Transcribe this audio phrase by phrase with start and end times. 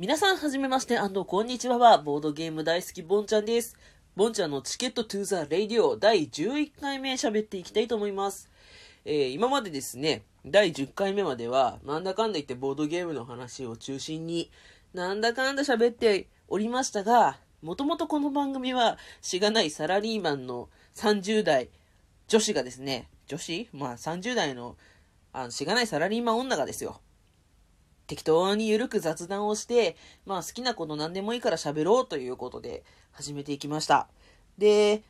[0.00, 3.76] 皆さんはじめまして、こんにちは、ボードゲーム大好きボンちゃんです。
[4.16, 8.50] ボンちゃんの Ticket to the Radio 第11回目喋っていきたいと思います。
[9.04, 14.50] えー、今までですね、第10回目までは、なんだかんだ言ってボードゲームの話を中心に、
[14.94, 21.68] なんだかんだ喋っておりましたが、もともとこの番組は、しがないサラリーマンの30代
[22.26, 23.68] 女子がですね、女子？
[23.72, 24.76] まあ30代の、
[25.32, 27.00] あの、しがないサラリーマン女がですよ。
[28.06, 29.96] 適当にゆるく雑談をして、
[30.26, 34.08] まあ好きなこと何でもいいから喋ろうということで始めていきました。
[34.58, 35.02] で、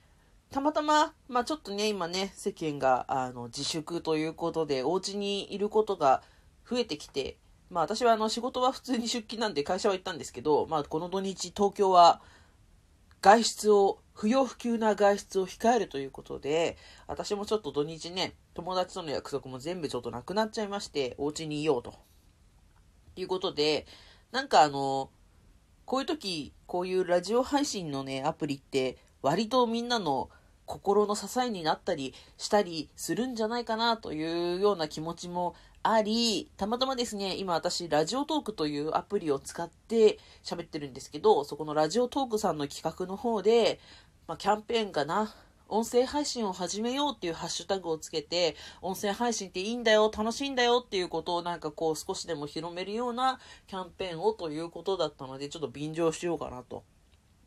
[0.50, 6.22] たまたま、まあちょっとね、今ね、世間があの自粛ということで、お家にいることが
[6.69, 7.36] 増えてきて、
[7.70, 12.20] まあ私はあの仕事は普通に出勤なんで会社は行ったんですけど、まあこの土日東京は
[13.20, 16.77] 外出を、不要不急な外出を控えるということで、
[17.08, 21.95] 私もちょっと土日ね、友達との約束も全部ちょっとなくなっちゃいまして、お家にいようと。
[23.20, 23.86] いうことで、
[24.32, 25.10] なんかあの、
[25.84, 30.30] こういう時、こういうラジオ配信のね、アプリって、割とみんなの
[30.66, 43.78] 心の支えになったりしたりするんじゃないかなというような気持ちもあり、たまたまですね、今私、ラジオトークというアプリを使って喋ってるんですけど、そこのラジオトークさんの企画の方で、
[44.27, 45.34] まあ、キャンペーンかな、
[45.69, 56.85] 音声配信を始めようっていうハッシュタグをつけて、音声配信っていいんだよ、楽しいんだよっていうことをなんかこう少しでも広めるようなキャンペーンをということだったので、ちょっと便乗しようかなと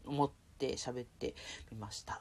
[0.05, 1.35] 思って喋って
[1.71, 2.19] みました。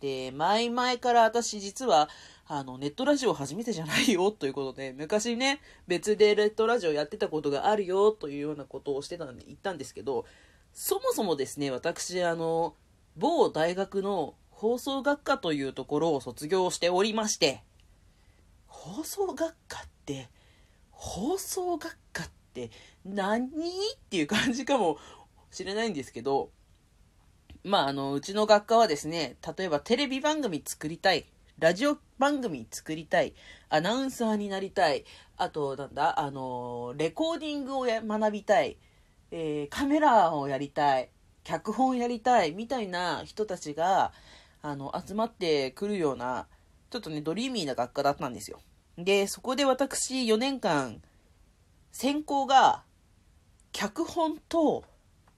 [0.00, 2.08] で、前々から私実は、
[2.46, 10.26] あの、ネットラジオ初めてじゃないよということで、昔ね、別でネットラジオやってたことがあるよというようなことをしてたんで、言ったんですけど、
[10.72, 12.74] そもそもですね、私、あの、
[13.16, 17.64] 某大学の放送学科というところを卒業しておりまして、
[18.68, 20.28] 放送学科って、
[20.92, 22.70] 放送学科って
[23.04, 23.48] 何？
[23.48, 23.50] っ
[24.08, 24.98] ていう感じかも
[25.50, 26.50] しれないんですけど、
[27.64, 31.26] まあ、あの、うちの学科はですね、例えばテレビ番組作りたい、
[31.58, 33.34] ラジオ番組作りたい、
[33.68, 35.04] アナウンサーになりたい、
[35.38, 38.78] あと、なんだ、あの、レコーディングを学びたい、
[39.32, 41.10] えー、カメラをやりたい、
[41.42, 44.12] 脚本やりたい、みたいな人たちが、
[44.62, 46.46] あの、集まってくるような、
[46.90, 48.60] ちょっとね、ドリーミーな学科だったんですよ。
[48.96, 51.02] で、そこで私4年間、
[51.90, 52.84] 専攻が、
[53.72, 54.84] 脚本と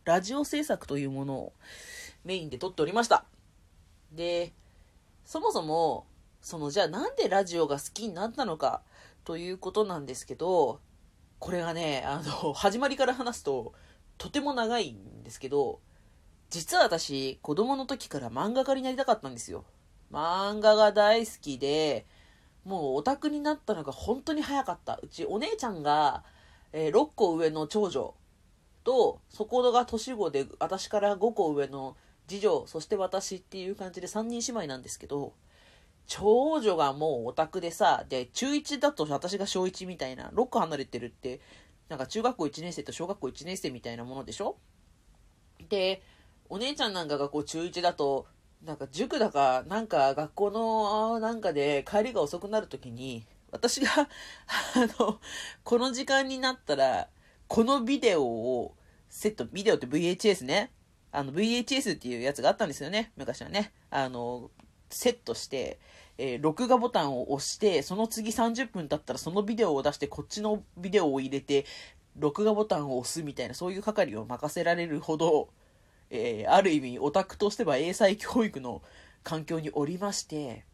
[0.05, 1.53] ラジオ制作というものを
[2.25, 3.25] メインで撮っておりました。
[4.13, 4.53] で、
[5.25, 6.07] そもそも、
[6.43, 8.83] その、じゃあなんでラジオが好きになったのか
[9.25, 10.81] ということなんですけど、
[11.39, 13.73] これがね、あの、始まりから話すと、
[14.19, 15.81] とても長いんですけど、
[16.51, 19.65] 実は私、子供の時から漫画家になりたかったんですよ。
[20.13, 22.07] 漫画が大好きで、
[22.65, 24.99] もうオタクになったのが本当に早かった。
[25.03, 26.25] うちお姉ちゃんが、
[26.73, 28.15] えー、6個上の長女
[28.85, 31.97] と、そこが年子で、私から5個上の
[32.29, 35.35] 次女、そして私っていう感じで3人姉妹なんですけど、
[36.07, 41.41] 長女がもうオタクでさ、で、中1だと私が小1みたいな、6個離れてるって、
[41.89, 44.57] なんか中学校1年生と小学校1年生みたいなものでしょ？
[45.69, 46.03] で、
[46.49, 48.27] お姉ちゃんなんかがこう中1だと、
[48.63, 54.07] なんか塾だか、なんか学校のなんかで帰りが遅くなるときに、私があ
[54.99, 55.21] の、
[55.63, 57.09] この時間になったら、
[57.47, 58.75] このビデオを
[59.09, 60.73] セット、ビデオって VHS ね。
[61.13, 63.13] あの VHS っていうやつがあったんですよね。
[63.17, 63.73] 昔はね。
[63.91, 64.51] あの、
[64.91, 65.79] セットして、
[66.19, 71.65] えー、録画ボタンを押して、その次30分経ったらそのビデオを出して、こっちのビデオを入れて、
[72.17, 75.51] 録画ボタンを押すみたいな、そういう係を任せられるほど、
[76.15, 78.83] えー、ある意味オタクとしては英才教育の
[79.25, 80.65] 環境におりまして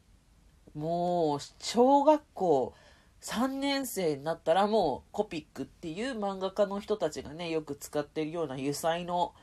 [0.74, 2.74] もう小学校
[3.22, 9.34] 3年生になったらもうコピックっていう漫画家の人たちがねよく使ってるような油彩の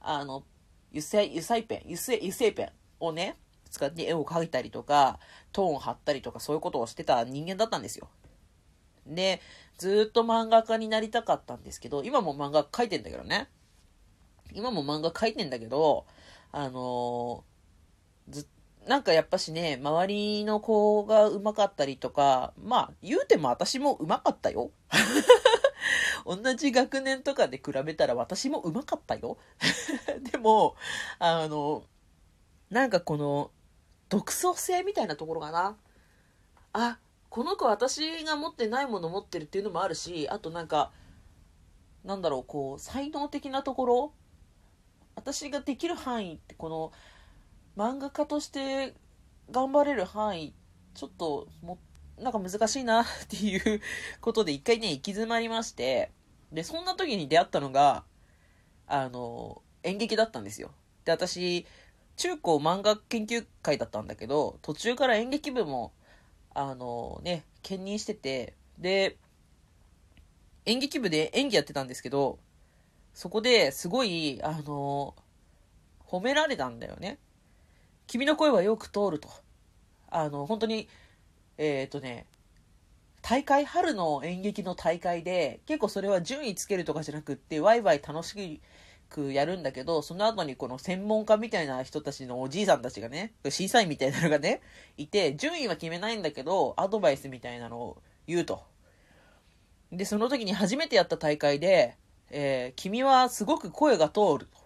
[0.00, 0.44] あの
[0.90, 3.36] 油彩油彩ペン油性油性ペンをね
[3.70, 5.18] 使って絵を描いたりとか
[5.52, 8.08] トーン貼ったりとかそういうことをしてた人間だったんですよ。
[9.06, 9.40] で
[9.78, 13.48] ずっと漫画家になりたかったんですけど今も漫画描いてんだけどね。
[14.54, 16.06] 今も漫画描いてんだけど、
[16.52, 18.48] あのー、ず、
[18.86, 24.70] なんかやっぱしね、周りの子が上手かったりとか、まあ、言うても私も上手かったよ。
[26.26, 29.38] 同じ学年とかで比べたら私も上手かったよ。
[30.32, 30.76] でも、
[31.18, 31.84] あの、
[32.70, 33.50] なんかこの、
[34.08, 35.76] 独創性みたいなところかな。
[36.72, 36.98] あ、
[37.28, 40.90] この子私が持ってないもの持ってるっていうのもあるし、あとなんか、
[42.04, 44.12] なんだろう、こう、才能的なところ
[45.20, 46.92] 私ができる範囲ってこの
[47.76, 48.94] 漫画家として
[49.50, 50.54] 頑張れる範囲
[50.94, 51.78] ちょっとも
[52.18, 53.80] なんか難しいなっていう
[54.20, 56.10] ことで一回ね行き詰まりまして
[56.52, 58.04] でそんな時に出会ったのが
[58.90, 60.72] あの、演劇だったんですよ。
[61.04, 61.64] で、私、
[62.16, 65.92] 中高漫画研究会だったんだけど、途中から演劇部も、
[66.52, 69.16] あのね、兼任してて、で、
[70.66, 72.40] 演劇部で演技やってたんですけど、
[73.14, 75.14] そこですごい、あの
[76.06, 77.18] 褒められたんだよね。
[78.06, 79.28] 君の声はよく通ると。
[80.10, 80.88] あの、本当に、
[81.58, 82.26] えっ、とね、
[83.22, 88.60] 大会、春の演劇の大会で、結構それは順位つけるとかじゃなくって、ワイワイ楽し
[89.08, 94.62] くやるんだけど、その後にこの専門家みたいな人たちのおじいさんたちがね、審査員みたいなのがね、
[94.96, 98.64] いて、順位は決めないんだけど、アドバイスみたいなのを言うと。
[99.92, 101.96] で、その時に初めてやった大会で、
[102.30, 104.60] えー、君はすごく声が通ると。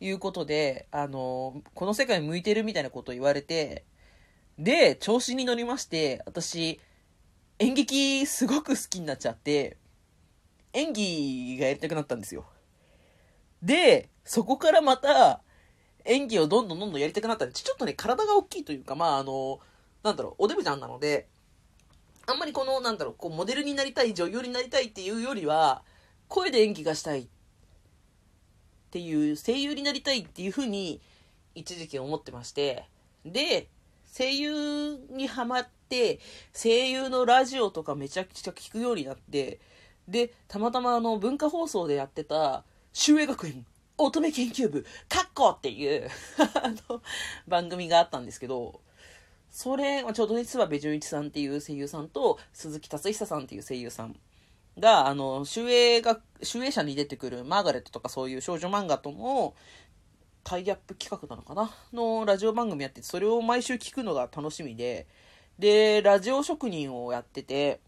[0.00, 3.84] いうことで、あの、この世界に向いてるみたいなことを言われて、
[4.58, 6.80] で、調子に乗りまして、私、
[7.58, 9.78] 演劇すごく好きになっちゃって、
[10.72, 12.44] 演技がやりたくなったんですよ。
[13.62, 15.42] で、そこからまた、
[16.04, 19.60] 演技をどんどんどんどんやりたくなったんで、ちょっとね、体が大きいというか、まあ、あの、
[20.02, 21.28] なんだろう、おデブちゃんなので、
[22.26, 25.82] あんまりこの、なんだろう、こう、モデルになりたい、女優になりたいっていうよりは、
[26.28, 27.26] 声で演技がしたいっ
[28.90, 31.00] ていう、声優になりたいっていうふうに、
[31.54, 32.84] 一時期思ってまして、
[33.24, 33.68] で、
[34.16, 36.20] 声優にハマって、
[36.52, 39.60] 声優のラジオとかめちゃくちゃ聞くようになって、
[40.08, 43.66] で、たまたまあの、文化放送でやってた、修営学園
[43.98, 46.08] 乙女研究部、カッコっていう
[46.62, 47.02] あの、
[47.48, 48.80] 番組があったんですけど、
[49.50, 54.16] それ、ちょうどね、諏訪部純一さんっていう声優さんと、鈴木達久さんっていう声優さん
[54.78, 59.54] が、あの、集英が、集英社に出てくるマーガレットとかそういう少女漫画との
[60.44, 61.74] タイアップ企画なのかな？
[61.92, 65.06] のラジオ番組やってて、それを毎週聞くのが楽しみで、
[65.58, 67.80] で、ラジオ職人をやってて、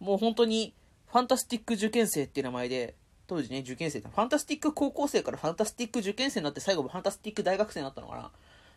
[0.00, 0.74] もう本当に、
[1.06, 2.94] ファンタスティック受験生っていう名前で、
[3.26, 8.30] 当時ね、受験生ファンタスティック高校生からファンタスティック受験生になって最後もファンタスティック大学生になったのかな？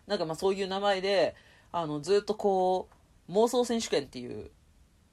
[0.08, 1.36] なんかまあそういう名前で、
[1.72, 2.90] あの、ずっとこ
[3.28, 4.52] う、妄想選手権っていう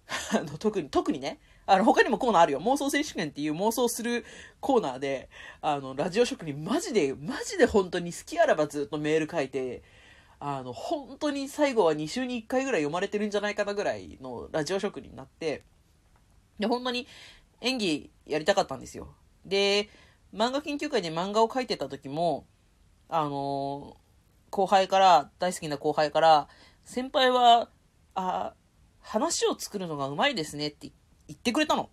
[0.34, 2.60] あの、特に、特にね、あの、他にもコーナーあるよ。
[2.60, 4.24] 妄想選手権っていう妄想する
[4.60, 5.28] コーナーで、
[5.60, 9.82] あの、ラジオ職人マジで、マジで本当に好きあらばずっとメール書いて、
[10.40, 15.62] あの、本当に最後は2週に1回ぐらい読まれてるんじゃないかなぐらいのラジオ職人になって、
[16.58, 17.06] で、本当に
[17.60, 19.14] 演技やりたかったんですよ。
[19.44, 19.88] で、
[20.34, 22.46] 漫画研究会で漫画を描いてた時も、
[23.08, 23.96] あの
[24.50, 26.48] 後輩から、大好きな後輩から、
[26.84, 27.70] 先輩は、
[28.14, 28.54] あ、
[29.00, 31.88] 話を作るのがうまいですねって言って言ってくれたの。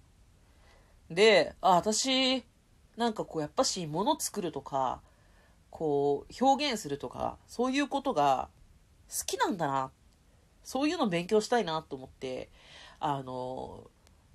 [1.09, 2.43] で、あ、私、
[2.97, 5.01] なんかこう、やっぱし、物作るとか、
[5.69, 8.49] こう、表現するとか、そういうことが
[9.09, 9.91] 好きなんだな。
[10.63, 12.49] そういうの勉強したいなと思って、
[12.99, 13.89] あの、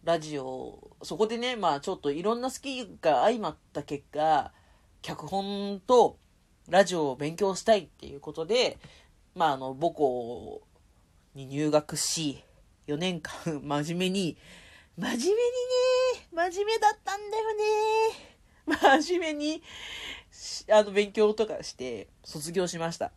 [0.05, 4.53] ラジオ、そこでね、まあちょっといろんな好きが相まった結果、
[5.03, 6.19] 脚本と
[6.69, 8.79] ラジオを勉強したいっていうことで、
[9.35, 10.63] まああの、母校
[11.35, 12.43] に入学し、
[12.87, 14.37] 4年間真面目に、
[14.97, 15.33] 真面目にね、
[16.33, 19.01] 真面目だったんだよね。
[19.03, 19.63] 真面目に、
[20.71, 23.11] あの、勉強とかして卒業しました。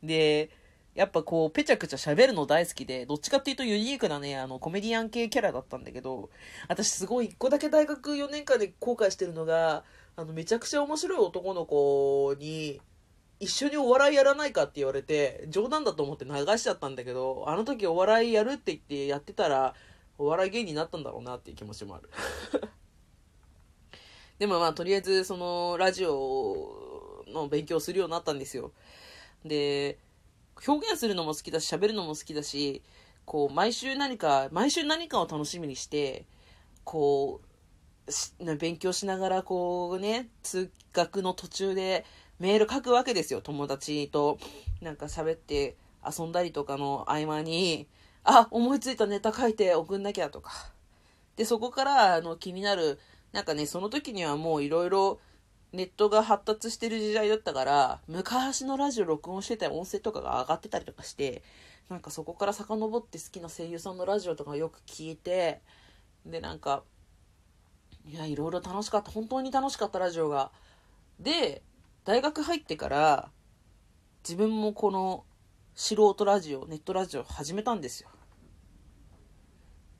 [0.00, 0.50] で、
[0.94, 6.30] やっぱこう、ぺちゃくちゃ喋るの大好きで、どっちかっていうとユニークなね、あの、コメディアン系キャラだったんだけど、
[6.68, 9.82] 私すごい一個だけ大学4年間で後悔してるのが、
[10.14, 12.80] あの、めちゃくちゃ面白い男の子に、
[13.40, 19.74] 一緒にお笑いやらないかって言われて、冗談だと思って流しちゃったんだけど、あの時お笑いやるって言ってやってたら、
[20.18, 22.10] お笑い芸人になったんだろうなっていう気持ちもある。
[24.38, 28.72] でもまあ、とりあえず、その、ラジオの勉強するようになったんですよ。
[29.44, 29.98] で、
[30.66, 32.82] 表現するのも好きだし、喋るのも好きだし、
[33.24, 36.26] こう、毎週何か、毎週何かを楽しみにして、
[36.84, 42.04] こう、勉強しながら、こうね、通学の途中で
[42.38, 43.40] メール書くわけですよ。
[43.40, 44.38] 友達と
[44.80, 47.86] なんか喋って遊んだりとかの合間に、
[48.24, 50.50] あ、思いついたネタ書いて送んなきゃとか。
[51.36, 52.98] で、そこから、あの、気になる、
[53.32, 55.20] なんかね、その時にはもういろいろ、
[55.72, 61.42] ネットが発達してる時代だったから、昔のラジオ録音してた音声とかが上がってたりとかして、
[61.88, 65.60] なんかそこから遡って好きな声優さんのラジオとかよく聞いて、
[66.24, 66.84] で、なんか、
[68.06, 69.10] いや、いろいろ楽しかった。
[69.10, 70.52] 本当に楽しかったラジオが。
[71.18, 71.62] で、
[72.04, 73.30] 大学入ってから、
[74.22, 75.24] 自分もこの
[75.74, 78.10] 素人ラジオ、ネットラジオ始めたんですよ。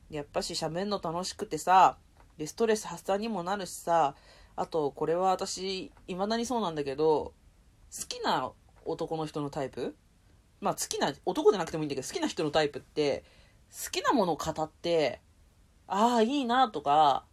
[0.09, 1.97] やっぱし喋んの楽しくてさ、
[2.37, 4.15] で、ストレス発散にもなるしさ、
[4.55, 7.33] あと、これは私、未だにそうなんだけど、
[7.97, 8.51] 好きな
[8.85, 9.95] 男の人のタイプ？
[10.61, 13.23] まあ好きな、男じゃなくてもいいんだけど、好きな人のタイプって、
[13.71, 15.21] 好きなものを語って、
[15.87, 17.25] ああ、いいなとか、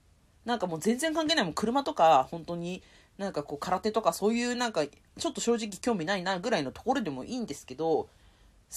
[0.44, 1.54] なんかもう全然関係ないもん。
[1.54, 2.82] 車とか本当に
[3.16, 8.08] なんかこう空手とかそういうなんかちょっと正直興味ないなぐらいのところでもいいんですけど好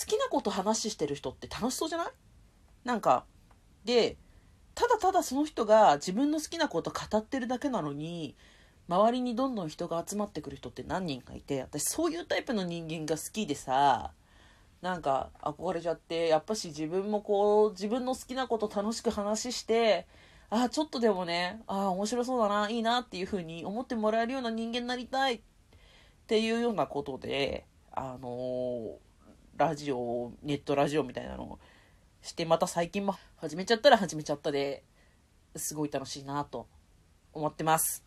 [0.06, 2.08] きなこと話してる人って楽しそうじゃない？
[2.84, 3.26] なんか
[3.86, 4.18] で
[4.74, 8.36] ただただその人が自分の好きなこと語ってるだけなのに
[8.88, 14.12] 周りにどんどん人が集まってくる人って何人かいて私そういうタイプの人間が好きでさ
[14.82, 20.06] なんか憧れちゃってやっぱし自分もこう自分の好きなこと楽しく話して
[20.50, 25.42] ああちょっとでもねああ面白そうだないいなっていう風に思ってもらえるような人間になりたいっ
[26.28, 28.94] ていうようなことであのー、
[29.58, 31.60] ラジオネットラジオみたいなのを
[32.26, 34.84] してまた最近も始めちゃったら始めちゃったで
[35.56, 36.68] すごい楽しいなと
[37.34, 38.04] 思ってます。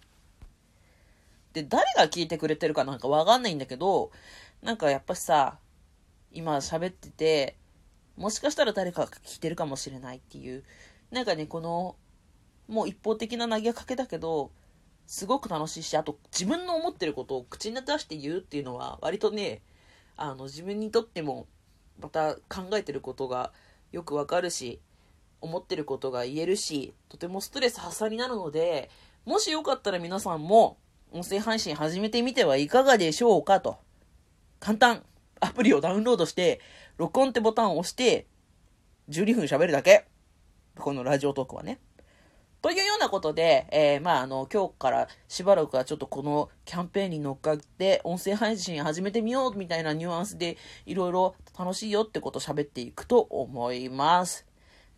[1.53, 4.11] で誰が聞いてくれてるかなんかわかんないんだけど
[4.63, 5.59] なんかやっぱしさ
[6.33, 7.57] 今喋ってて
[8.17, 10.63] もしかしたら誰かが聞いてるかもしれないっていう
[11.11, 11.97] なんかねこの
[12.69, 14.53] もう一方的な投げかけだけど、
[15.07, 19.63] すごく楽しいし、あと自分の思ってることを口に出して言うっていうのは、割とね、
[20.17, 21.47] あの、自分にとっても、
[21.99, 23.53] また考えてることが
[23.93, 24.81] よくわかるし、
[25.41, 28.91] 思ってることが言えるし、とてもストレス発散になるので、
[29.25, 30.79] もしよかったら皆さんも、
[31.11, 33.79] 音声配信始めてみてはいかがでしょうかと。
[34.61, 35.05] 簡単。
[35.41, 36.61] アプリをダウンロードして、
[36.97, 38.27] 録音ってボタンを押して、
[39.09, 40.07] 12分喋るだけ。
[40.77, 41.79] このラジオトークはね。
[42.61, 54.45] というようなことで、えー、まあ、あの、今日からしばらくはちょっとこのキャンペーンに乗っかって、音声配信始めてみようみたいなニュアンスで、いろいろ楽しいよってことを喋っていくと思います。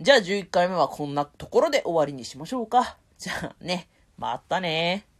[0.00, 2.96] じゃあ11回目はこんなところで終わりにしましょうか。
[3.18, 5.06] じゃあね、またね